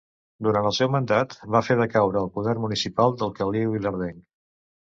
[0.45, 4.21] Durant el seu mandat va fer decaure el poder municipal del Caliu Ilerdenc.